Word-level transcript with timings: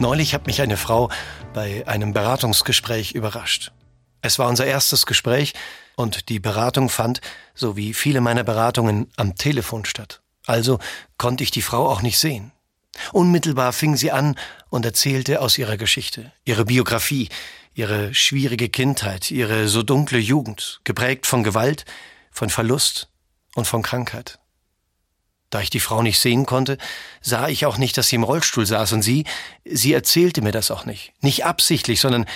Neulich 0.00 0.32
hat 0.32 0.46
mich 0.46 0.62
eine 0.62 0.76
Frau 0.76 1.10
bei 1.54 1.84
einem 1.88 2.12
Beratungsgespräch 2.12 3.12
überrascht. 3.12 3.72
Es 4.22 4.38
war 4.38 4.48
unser 4.48 4.64
erstes 4.64 5.06
Gespräch 5.06 5.54
und 5.96 6.28
die 6.28 6.38
Beratung 6.38 6.88
fand, 6.88 7.20
so 7.54 7.76
wie 7.76 7.92
viele 7.94 8.20
meiner 8.20 8.44
Beratungen, 8.44 9.10
am 9.16 9.34
Telefon 9.34 9.84
statt. 9.84 10.22
Also 10.46 10.78
konnte 11.18 11.42
ich 11.42 11.50
die 11.50 11.62
Frau 11.62 11.88
auch 11.88 12.00
nicht 12.00 12.18
sehen. 12.18 12.52
Unmittelbar 13.12 13.72
fing 13.72 13.96
sie 13.96 14.12
an 14.12 14.36
und 14.70 14.84
erzählte 14.84 15.40
aus 15.40 15.58
ihrer 15.58 15.76
Geschichte, 15.76 16.32
ihre 16.44 16.64
Biografie, 16.64 17.28
ihre 17.74 18.14
schwierige 18.14 18.68
Kindheit, 18.68 19.32
ihre 19.32 19.66
so 19.66 19.82
dunkle 19.82 20.18
Jugend, 20.18 20.80
geprägt 20.84 21.26
von 21.26 21.42
Gewalt, 21.42 21.84
von 22.30 22.50
Verlust 22.50 23.08
und 23.56 23.66
von 23.66 23.82
Krankheit. 23.82 24.38
Da 25.50 25.60
ich 25.60 25.70
die 25.70 25.80
Frau 25.80 26.02
nicht 26.02 26.18
sehen 26.18 26.44
konnte, 26.44 26.76
sah 27.22 27.48
ich 27.48 27.64
auch 27.64 27.78
nicht, 27.78 27.96
dass 27.96 28.08
sie 28.08 28.16
im 28.16 28.22
Rollstuhl 28.22 28.66
saß 28.66 28.92
und 28.92 29.02
sie, 29.02 29.24
sie 29.64 29.94
erzählte 29.94 30.42
mir 30.42 30.52
das 30.52 30.70
auch 30.70 30.84
nicht. 30.84 31.12
Nicht 31.22 31.44
absichtlich, 31.46 32.00
sondern 32.00 32.26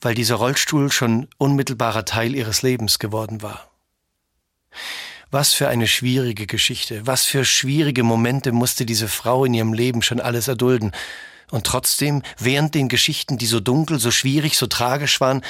weil 0.00 0.14
dieser 0.14 0.36
Rollstuhl 0.36 0.90
schon 0.90 1.28
unmittelbarer 1.38 2.04
Teil 2.04 2.34
ihres 2.34 2.62
Lebens 2.62 2.98
geworden 2.98 3.42
war. 3.42 3.70
Was 5.30 5.52
für 5.52 5.68
eine 5.68 5.86
schwierige 5.86 6.46
Geschichte, 6.46 7.06
was 7.06 7.24
für 7.24 7.44
schwierige 7.44 8.02
Momente 8.02 8.52
musste 8.52 8.84
diese 8.84 9.08
Frau 9.08 9.44
in 9.44 9.54
ihrem 9.54 9.72
Leben 9.72 10.02
schon 10.02 10.20
alles 10.20 10.48
erdulden. 10.48 10.92
Und 11.50 11.66
trotzdem, 11.66 12.22
während 12.38 12.74
den 12.74 12.88
Geschichten, 12.88 13.38
die 13.38 13.46
so 13.46 13.60
dunkel, 13.60 13.98
so 13.98 14.10
schwierig, 14.10 14.58
so 14.58 14.66
tragisch 14.66 15.20
waren, 15.20 15.42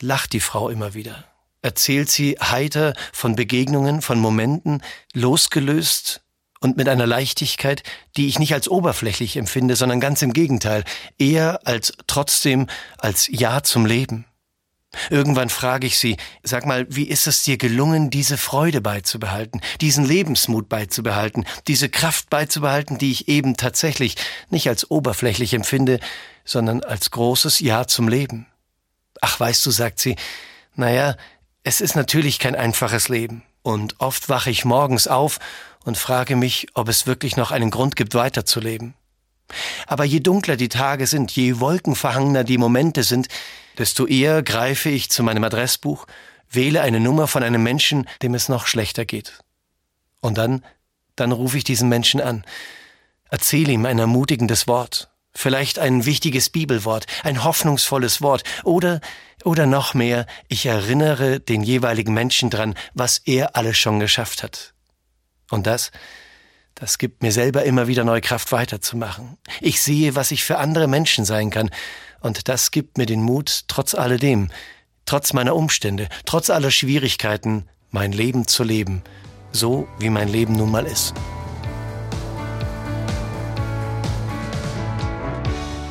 lacht 0.00 0.32
die 0.32 0.40
Frau 0.40 0.70
immer 0.70 0.94
wieder. 0.94 1.24
Erzählt 1.62 2.10
sie 2.10 2.36
heiter 2.40 2.94
von 3.12 3.36
Begegnungen, 3.36 4.00
von 4.00 4.18
Momenten, 4.18 4.82
losgelöst 5.12 6.22
und 6.60 6.76
mit 6.76 6.88
einer 6.88 7.06
Leichtigkeit, 7.06 7.82
die 8.16 8.28
ich 8.28 8.38
nicht 8.38 8.54
als 8.54 8.68
oberflächlich 8.68 9.36
empfinde, 9.36 9.76
sondern 9.76 10.00
ganz 10.00 10.22
im 10.22 10.32
Gegenteil, 10.32 10.84
eher 11.18 11.66
als 11.66 11.92
trotzdem 12.06 12.66
als 12.98 13.28
Ja 13.30 13.62
zum 13.62 13.86
Leben. 13.86 14.26
Irgendwann 15.08 15.50
frage 15.50 15.86
ich 15.86 15.98
sie, 15.98 16.16
sag 16.42 16.66
mal, 16.66 16.84
wie 16.88 17.04
ist 17.04 17.28
es 17.28 17.44
dir 17.44 17.58
gelungen, 17.58 18.10
diese 18.10 18.36
Freude 18.36 18.80
beizubehalten, 18.80 19.60
diesen 19.80 20.04
Lebensmut 20.04 20.68
beizubehalten, 20.68 21.46
diese 21.68 21.88
Kraft 21.88 22.28
beizubehalten, 22.28 22.98
die 22.98 23.12
ich 23.12 23.28
eben 23.28 23.56
tatsächlich 23.56 24.16
nicht 24.50 24.68
als 24.68 24.90
oberflächlich 24.90 25.54
empfinde, 25.54 26.00
sondern 26.44 26.82
als 26.82 27.12
großes 27.12 27.60
Ja 27.60 27.86
zum 27.86 28.08
Leben? 28.08 28.46
Ach, 29.20 29.38
weißt 29.38 29.64
du, 29.64 29.70
sagt 29.70 30.00
sie, 30.00 30.16
naja, 30.74 31.16
es 31.62 31.80
ist 31.80 31.94
natürlich 31.94 32.40
kein 32.40 32.56
einfaches 32.56 33.08
Leben. 33.08 33.42
Und 33.62 34.00
oft 34.00 34.28
wache 34.28 34.50
ich 34.50 34.64
morgens 34.64 35.06
auf 35.06 35.38
und 35.84 35.96
frage 35.96 36.36
mich, 36.36 36.68
ob 36.74 36.88
es 36.88 37.06
wirklich 37.06 37.36
noch 37.36 37.50
einen 37.50 37.70
Grund 37.70 37.96
gibt, 37.96 38.14
weiterzuleben. 38.14 38.94
Aber 39.86 40.04
je 40.04 40.20
dunkler 40.20 40.56
die 40.56 40.68
Tage 40.68 41.06
sind, 41.06 41.32
je 41.32 41.60
wolkenverhangener 41.60 42.44
die 42.44 42.58
Momente 42.58 43.02
sind, 43.02 43.28
desto 43.78 44.06
eher 44.06 44.42
greife 44.42 44.88
ich 44.88 45.10
zu 45.10 45.22
meinem 45.22 45.44
Adressbuch, 45.44 46.06
wähle 46.50 46.82
eine 46.82 47.00
Nummer 47.00 47.26
von 47.26 47.42
einem 47.42 47.62
Menschen, 47.62 48.08
dem 48.22 48.34
es 48.34 48.48
noch 48.48 48.66
schlechter 48.66 49.04
geht. 49.04 49.38
Und 50.20 50.38
dann, 50.38 50.64
dann 51.16 51.32
rufe 51.32 51.56
ich 51.56 51.64
diesen 51.64 51.88
Menschen 51.88 52.20
an, 52.20 52.44
erzähle 53.30 53.72
ihm 53.72 53.86
ein 53.86 53.98
ermutigendes 53.98 54.66
Wort, 54.66 55.10
vielleicht 55.32 55.78
ein 55.78 56.04
wichtiges 56.06 56.50
Bibelwort, 56.50 57.06
ein 57.22 57.44
hoffnungsvolles 57.44 58.20
Wort 58.20 58.42
oder, 58.64 59.00
oder 59.44 59.66
noch 59.66 59.94
mehr, 59.94 60.26
ich 60.48 60.66
erinnere 60.66 61.40
den 61.40 61.62
jeweiligen 61.62 62.12
Menschen 62.12 62.50
dran, 62.50 62.74
was 62.94 63.18
er 63.18 63.56
alles 63.56 63.78
schon 63.78 64.00
geschafft 64.00 64.42
hat, 64.42 64.74
und 65.50 65.66
das, 65.66 65.90
das 66.74 66.98
gibt 66.98 67.22
mir 67.22 67.32
selber 67.32 67.64
immer 67.64 67.88
wieder 67.88 68.04
neue 68.04 68.20
Kraft 68.20 68.52
weiterzumachen. 68.52 69.36
Ich 69.60 69.82
sehe, 69.82 70.14
was 70.14 70.30
ich 70.30 70.44
für 70.44 70.58
andere 70.58 70.88
Menschen 70.88 71.24
sein 71.24 71.50
kann. 71.50 71.70
Und 72.20 72.48
das 72.48 72.70
gibt 72.70 72.96
mir 72.96 73.06
den 73.06 73.22
Mut, 73.22 73.64
trotz 73.68 73.94
alledem, 73.94 74.50
trotz 75.04 75.32
meiner 75.32 75.56
Umstände, 75.56 76.08
trotz 76.24 76.50
aller 76.50 76.70
Schwierigkeiten, 76.70 77.68
mein 77.90 78.12
Leben 78.12 78.46
zu 78.46 78.62
leben, 78.62 79.02
so 79.52 79.88
wie 79.98 80.10
mein 80.10 80.28
Leben 80.28 80.54
nun 80.54 80.70
mal 80.70 80.86
ist. 80.86 81.14